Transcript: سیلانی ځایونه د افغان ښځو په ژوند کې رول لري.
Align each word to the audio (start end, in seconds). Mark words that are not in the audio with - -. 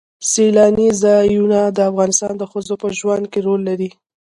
سیلانی 0.31 0.89
ځایونه 1.03 1.59
د 1.77 1.77
افغان 1.89 2.11
ښځو 2.51 2.75
په 2.81 2.87
ژوند 2.99 3.25
کې 3.31 3.39
رول 3.47 3.61
لري. 3.69 3.89